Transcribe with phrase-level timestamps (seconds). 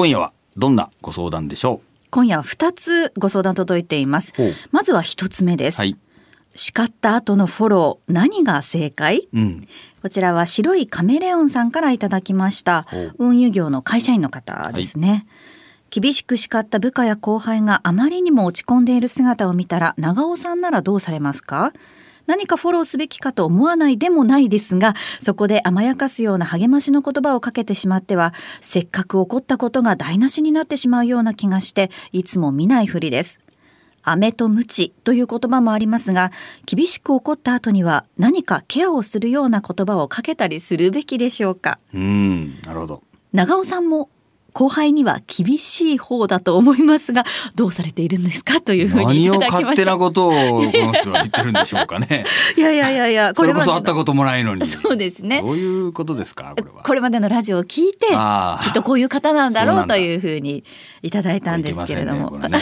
[0.00, 4.32] 今夜はどんなご相談でしょ今夜は2つご相談届いています。
[4.70, 5.94] まずは1つ目です、はい。
[6.54, 9.28] 叱った後のフォロー何が正解？
[9.34, 9.68] ううん。
[10.00, 12.86] こちらは白いカメレオンさんからいただきました。
[13.18, 15.26] 運輸業の会社員の方ですね、
[15.90, 21.74] 厳しく叱った部下や後輩があまりにも落ち込んでいる姿を見たら長尾さんならどうされますか？
[22.30, 33.40] 何かフォローすべきかと思わないでもないですがそこで甘やかすような励ましの言葉をかけてしまってはせっかく起こったことが台無しになってしまうような気がしていつも見ないふりです。
[34.04, 36.30] 飴と鞭という言葉もありますが
[36.66, 41.80] 厳しく怒った後には何かケアをするような言葉をかけたりするべきでしょうか。
[41.92, 43.02] うんなるほど。
[43.32, 44.08] 長尾さんも
[44.52, 52.24] 後輩には厳しい方だと思いますがどうされているんですかというふうにい何を勝手なことをこの人は言ってるんでしょうかね。
[52.56, 54.66] いやいやいやいやそれこそ会ったこともないのに。
[54.66, 55.40] そうですね。
[55.42, 56.82] どういうことですかこれは。
[56.82, 60.64] これまでのラジオを聞いてきっとこういう方なんだろうというふうに
[61.02, 62.48] いただいたんですけれども、ね。
[62.48, 62.58] ね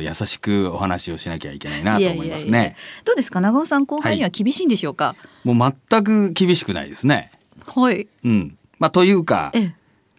[0.00, 2.76] 優しくお話をしなきゃいけないなと思いますね。
[3.04, 5.14] どうですか長尾さん後輩には厳しいんでしょうか？
[5.44, 7.30] もう全く厳しくないですね。
[7.66, 8.56] はい、うん。
[8.78, 9.74] まあというかやっえ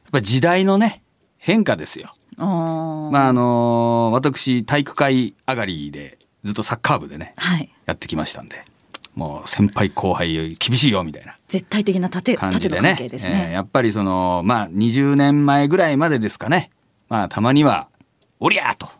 [0.09, 1.04] えぱり時代のね
[1.40, 2.14] 変化ですよ。
[2.38, 7.70] まああの私体育会上がりでずっとサッカー部でねはい。
[7.86, 8.64] やってきましたんで
[9.16, 11.36] もう先輩後輩厳しいよみたいな。
[11.48, 12.90] 絶対的な縦感じでね。
[12.90, 13.52] 関係ですえーね。
[13.54, 16.70] やっぱりそのまあ20年前ぐらいまでですかね。
[17.10, 17.88] まあたまには
[18.40, 18.76] 「おりゃ!
[18.78, 18.92] 」とよ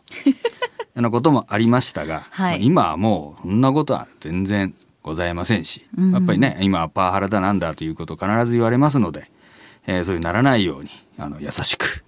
[0.96, 2.56] うなこともありましたが、はい。
[2.56, 6.12] まあ今はもうそんなことは全然ございませんし、うん。
[6.12, 9.30] やっぱりね今はパワハラだなんだということを必ず言われますので、
[9.86, 12.04] えーそういうならないようにあの優しく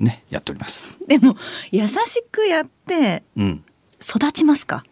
[0.00, 0.98] ねやっております。
[1.06, 1.36] でも
[1.70, 1.96] 優し
[2.32, 3.64] くやってうん
[4.00, 4.84] 育ちますか？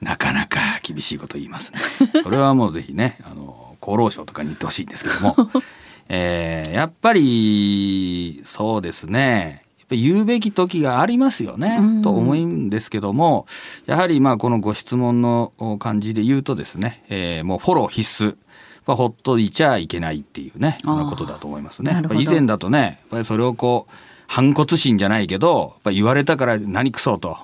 [0.00, 1.80] なかなか厳しいこと言いますね。
[2.22, 5.36] それはもうぜひね、あの厚労省とかに言ってほしいんですけども、
[6.08, 9.62] えーやっぱりそうですね。
[9.88, 13.46] 言うべき時がありますよね、うんと思うんですけども
[13.86, 18.36] やはりまあこのご質問の感じで言うとですね、えーもうフォロー必須
[18.84, 22.02] まあほっといちゃいけないっていうねことだと思いますね。
[22.18, 23.92] 以前だとねやっぱりそれをこう
[24.26, 27.36] 反骨心じゃないけどやっぱ言われたから何くそと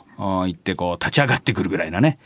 [0.45, 2.19] 言ってこう立ち上がってくるぐらいなね、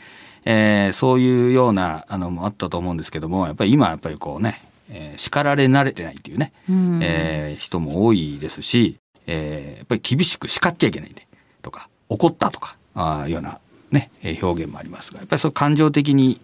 [0.45, 6.99] えーそういうようなあのもあったと思うんですけどもやっぱり今はやっぱりこうね、えー叱られ慣れてないっていうね、うん。
[7.01, 11.27] えー人も多いですし、えーやっぱり厳しく叱っちゃいけないんで
[11.61, 13.59] とか怒ったとかあーいうような、
[13.91, 16.39] ね、えー表現もありますがやっぱりそう感情的に、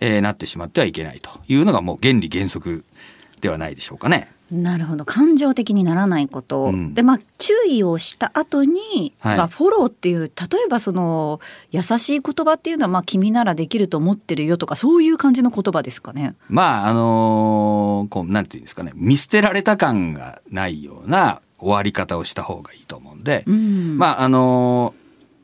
[0.00, 2.84] えーなってしまってはいけないというのがもう原理原則
[3.42, 4.32] ではないでしょうかね。
[4.52, 5.04] なるほど。
[5.04, 6.94] 感情的にならないこと、うん。
[6.94, 9.36] でまあ注意をした後に、はい。
[9.36, 10.30] まあフォローっていう例
[10.64, 16.34] えばその優しい言葉っていうのはまあ君ならできると思ってるよとかそういう感じの言葉ですかね。
[16.48, 18.92] まああのーこうなんていうんですかね。
[18.94, 23.98] 見捨てられた感がないような終わり方をした方がいいと思うんで、うん。
[23.98, 25.01] まああのー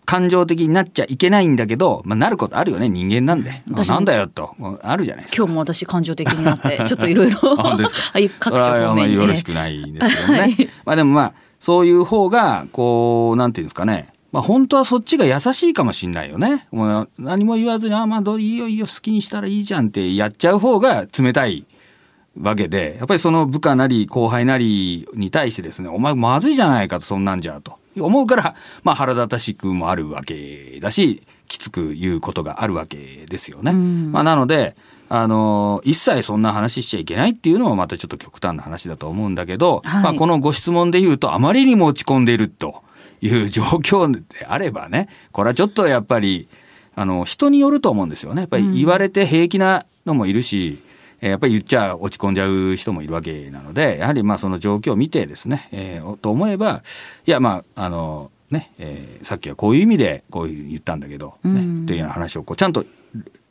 [0.08, 5.36] 感情的になっちゃいけないんだけど、まあ、なることあるよね人間なんでなんだよとあるじゃないですか。
[5.36, 9.42] 今日も私感情的になって ちょっといろいろ 各それ種方面にはあんまりよろしね。
[9.42, 10.40] くないですけどね。
[10.40, 14.08] はいまあでもまあそういう方がこうなんていうんですかね。
[14.32, 16.66] まあ本当はそっちが優しいかもしんないよね。
[16.72, 21.66] もう何も言わずにあまあどういいよいいよ好きにしたらいいじゃんってやっちゃう方が冷たい
[22.40, 33.72] わけでやっぱりその部下なり後輩なりに対してですねお前まずいじゃないかとそんなんじゃと思うからまあ腹立たしくもあるわけだしきつく言うことがあるわけですよね。
[33.72, 34.76] うんまあ、なので
[35.08, 42.82] あの一切そんな話しちゃいけないっていうのはまたちょっと極端な話だと思うんだけど、はいまあ、このご質問で言うとあまりにも落ち込んでいると
[43.22, 46.48] いう状況であればねこれはちょっとやっぱり
[46.94, 48.42] あの人によると思うんですよね。
[48.42, 50.82] やっぱり言われて平気なのもいるし、
[51.20, 56.82] えーやっぱり言っちゃ落ち込んじゃう人もいるわけなのでやはりまあその状況を見てですね、えーと思えば
[57.26, 62.84] いやまああのね、えーさっきはこういう意味でこういう言ったんだけど、ねうんっていうような話をこうちゃんと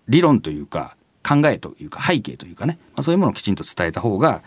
[0.07, 0.95] 理論というか
[1.27, 4.41] 考えというか背景というかね、まあ、そういうものをきちんと伝えた方が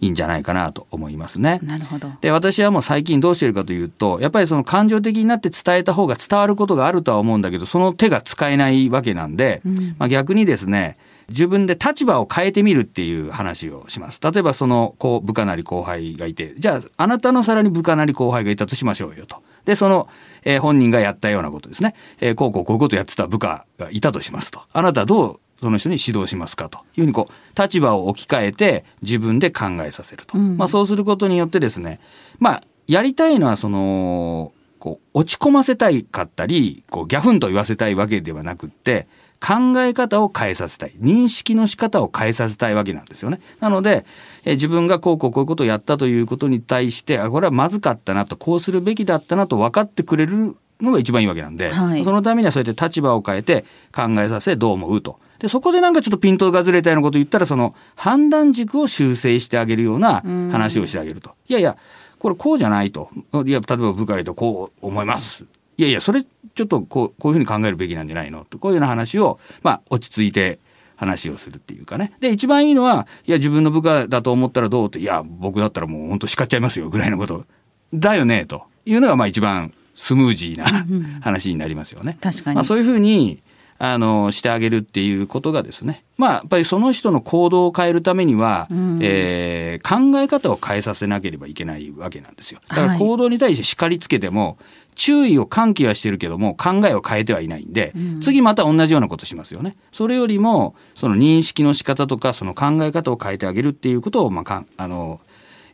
[0.00, 1.58] いいんじゃないかなと思いますね。
[1.62, 2.10] なるほど。
[2.20, 14.20] で私はもう最近どうしてるかというとやっぱりその感情的になって伝えた方が伝わることがあるとは思うんだけどその手が使えないわけなんで、うんまあ、逆にですね自分で立場を変えてみるっていう話をします。
[14.22, 19.42] 例えばそのこう部下なり後輩がいてじゃああなたのさらに部下なり後輩がいたとしましょうよと。
[19.64, 20.08] でその、
[20.44, 24.60] えー本人がやったようなことですね、えーこうこうこういうことやってた部下がいたとしますと。
[24.72, 31.98] あなたはどうその人に指導しますかというふうにこう立場を置き換えて自分で考えさせると、うんまあ、そうすることによってですね
[32.38, 39.08] まあやりたいのはそのこう落ち込ませたいかったりこうギャフンと言わせたいわけではなくって
[39.40, 43.40] 考え方を変えさせたい認識の仕方を変えさせたいわけなんですよね。
[43.60, 44.04] なので
[44.44, 55.18] え自分がこうこうこういうことをやったということに対してあこれはまずかったなとこうするべきだったなと分かってくれるのが一番いいわけなんで、はい、そのためにはそうやって立場を変えて考えさせどう思うと。
[55.38, 61.32] でそこでなんかちょっとピントがずれたようなことを言ったらその判断軸を修正してあげるような話をしてあげると。
[61.48, 61.76] いやいや
[62.18, 63.10] これこうじゃないと。
[63.44, 65.44] いや例えば部下とこう思います。
[65.78, 66.24] いやいやそれ
[66.56, 70.58] ちょっとこうこういうふうに考えるべきなんじゃないのとこういうような話をまあ落ち着いて
[70.96, 72.14] 話をするっていうかね。
[72.18, 77.44] で一番いいのはいや自分の部下だと思ったらどうっていや僕だったらもう本当叱っちゃいますよぐらいのこと
[77.92, 80.86] だよねというのがまあ一番スムージーな
[81.20, 82.18] 話になりますよね。
[82.20, 83.42] 確かに、まあ、そういうふうに
[83.78, 92.60] あのしてあげるっていうことがですねまあやっぱりその人の行動を変えるためには、うん、えー、考え方を変えさせなければいけないわけなんですよ。
[92.68, 94.56] だから行動に対して叱りつけても、はい、
[94.94, 99.76] 注意を喚起はしてるけども考えを変えてはいないんで、うん、次また同じようなことしますよね。
[99.92, 105.20] それよりもその認識の仕方とかその考え方を変えてあげるっていうことをまあかあの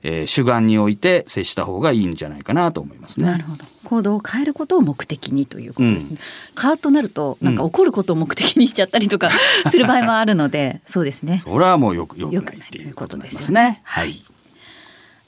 [0.03, 3.27] えー、主眼において接した方がいいんじゃないかなと思いますね。
[3.27, 3.65] なるほど。
[3.85, 6.11] 行動を変えることを目的にということですね。
[6.11, 9.31] うん、カーとなるとなんか怒ることを目的にしちゃったりとか
[9.71, 11.43] する場合もあるので、 そうですね。
[11.45, 13.81] それはもうよくよくないっていうことですね。
[13.85, 14.23] はい。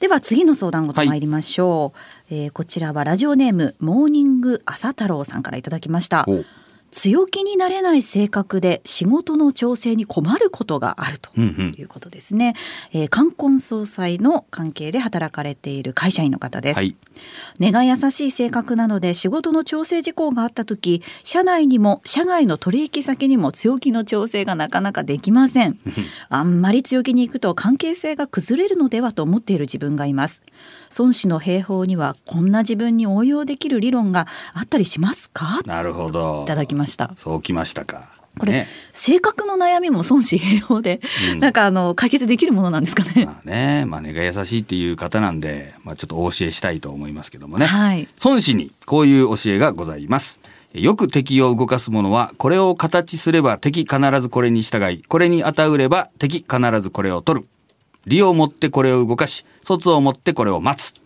[0.01, 1.95] では次の相談事参りましょ
[2.29, 6.27] う、はい、えー、こちらはラジオネームモーニング朝太郎さんからいただきました。
[6.95, 12.55] 強気になれない性格で仕事の調整に困ることがあるということですね、
[12.93, 16.95] うんうん、えー、冠婚葬祭の関係で働かれている会社員の方です、はい、
[17.59, 25.79] 根が優しい性格なので仕事の調整事項があった時社内にも社外の取引先にも強気の調整がなかなかできません。
[26.29, 30.43] あんまり強気に行くと関係性が崩れるのではと思っている自分がいます。
[30.99, 35.61] 孫子の兵法にはこんな自分に応用できる理論があったりしますか？
[35.67, 36.43] なるほど。
[36.45, 37.13] いただきました。
[37.17, 41.01] そうきましたかこれ、ね、性格の悩みも孫子兵法で、
[41.33, 43.27] うん、なんかあの解決できるものなんですかね。
[43.27, 47.67] まあね、まあ根が優しいっていう方なんで、まあちょっとお教えしたいと思いますけどもね。
[47.67, 50.41] はい、孫子にこういう教えがございます。
[50.73, 57.49] よく敵を動かす者は、これを形すれば敵必ずこれに従い、これに与うれば敵必ずこれを取る。
[58.07, 61.04] 利をもってこれを動かし、卒をもってこれを待つ。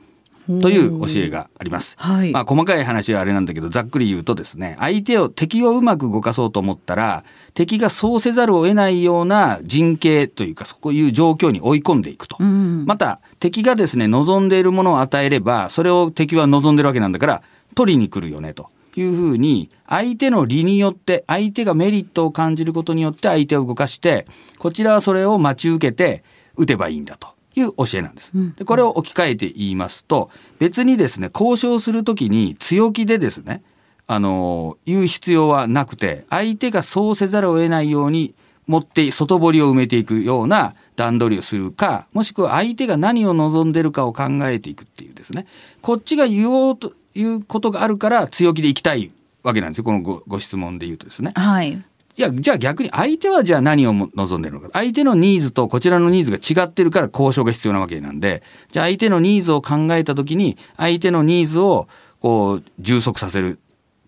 [0.60, 1.96] という教えがあります。
[1.98, 12.42] はい、まあ細かい話はあれなんだけどざっくり言うとですね相手を敵をうまく動かそうと思ったら敵がそうせざるを得ないような陣形というかそういう状況に追い込んでいくと。
[12.42, 17.42] また敵がですね望んでいるものを与えればそれを敵は望んでるわけなんだから
[17.74, 18.70] 取りに来るよねと。
[18.96, 24.26] いうふうに相手の利によって相手がメリットを感じることによって相手を動かして
[24.58, 26.24] こちらはそれを待ち受けて
[26.56, 27.28] 打てばいいんだと
[27.58, 28.32] いう教えなんです。
[28.56, 33.62] でこれを置き換えて言いますと別にですね交渉する時に強気でですね
[34.06, 38.34] あの言う必要はなくて相手がそうせざるを得ないように
[38.66, 45.46] 持って外堀を埋めていくような段取りをするかもしくは相手が何を望んでるかを考えていくっていうですね
[45.82, 49.12] こっちが言おうということがあるから強気でいきたい
[49.42, 51.32] わけなんですよこのごご質問で言うとですね。
[51.34, 51.82] はい、
[52.18, 54.70] いや、じゃあ逆に相手はじゃあ何を望んでるのか。
[54.72, 58.42] 相手のニーズとこちらのニーズが違ってるから交渉が必要なわけなんで、
[58.72, 61.86] じゃあ相手のニーズを考えた時に、相手のニーズを
[62.18, 63.60] こう充足させる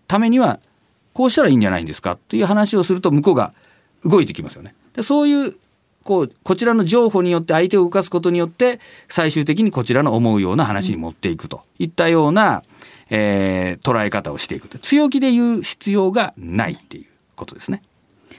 [0.09, 0.59] ためには、
[1.13, 3.53] こうしたらいいんじゃないんですかという話をすると向こうが
[4.03, 4.75] 動いてきますよね。
[4.93, 5.55] でそういう
[6.03, 12.63] こうこちらの情報によって相手を動かすことによって最終的にこちらの思うような話に持っていくといったような、
[13.09, 17.83] えー、捉え方をしていくと強気で言う必要がないっていうことですね。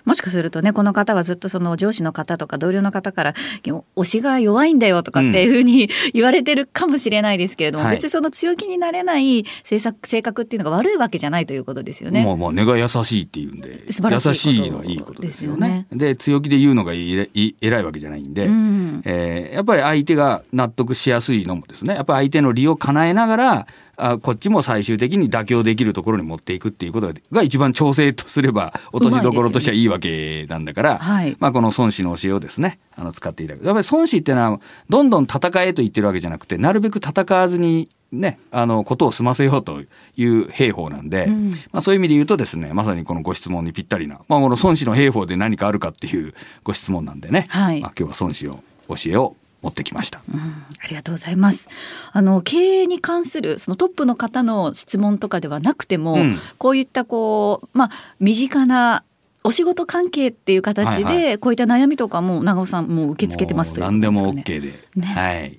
[0.05, 12.25] もしかするとねこの方はずっとその上司の方とか同僚の方から推しが弱いんだよとかっていうふうに言われてるかもしれないですけれども、うん、別にその強気になれない性格性格っていうのが悪いわけじゃないということですよね。
[12.25, 15.87] もうもう根が優しいっていうんで素晴らしい優しいのはいいことですよね。
[15.91, 21.95] で、ね、強気で言うのがいい偉いわけじゃないんで、うん、えー、やっぱり相手が納得しやすいのもですね。
[21.95, 33.67] やっぱり相手の利を叶えながらあこっちも最終的に妥協できるところに持っていくっていうことが一番調整とすれば落としどころとしてはいいわけなんだから、ねはい、まあ、この孫子の教えをですねあの使っていただく。
[33.67, 39.81] やっぱり孫子っていうのはどんどん戦えと言ってるわけじゃなくてなるべく戦わずにね、あのことを済ませようと
[40.17, 51.69] いう兵法なんで、うん、まあ、そういう意味で言うとですねまさにこのご質問にぴったりな、まあ、この孫子の兵法で何かあるかっていうご質問なんでね、はい、まあ、今日は孫子を教えを持ってきました、うん、ありがとうございます。
[52.12, 57.90] あの経営に関するそのトップの方の質問とかではなくても、うん、こういったこうまあ
[58.21, 59.04] 身近な
[59.45, 65.59] お仕事関係っていう形で、こういった悩みとかも長尾さんも受け付けてますという何でも OK で、ね、はい、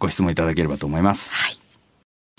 [0.00, 1.36] ご質問いただければと思います。
[1.36, 1.59] はい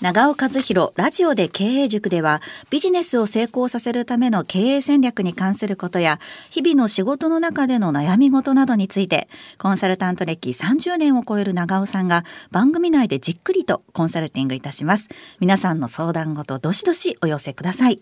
[0.02, 6.18] 長尾和弘ラジオで経営塾ではビジネスを成功させるための経営戦略に関することや
[6.50, 9.28] 日々の仕事の中での悩み事などについて
[9.58, 15.08] コンサルタント歴30年を超える長尾さんが番組内でじっくりとコンサルティングいたします。
[15.38, 18.00] 皆さんの相談事どしどしお寄せください。